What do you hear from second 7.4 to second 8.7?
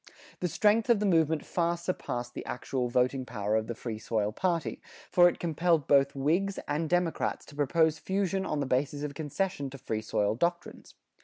to propose fusion on the